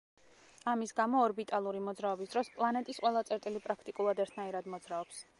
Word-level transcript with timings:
ამის 0.71 0.93
გამო 0.99 1.19
ორბიტალური 1.25 1.81
მოძრაობის 1.89 2.31
დროს 2.35 2.49
პლანეტის 2.55 3.01
ყველა 3.03 3.21
წერტილი 3.31 3.61
პრაქტიკულად 3.67 4.23
ერთნაირად 4.25 4.71
მოძრაობს. 4.77 5.21